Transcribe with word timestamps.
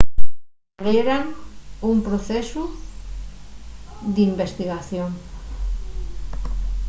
abrieran 0.81 1.25
un 1.89 1.97
procesu 2.07 2.63
d'investigación 4.15 5.09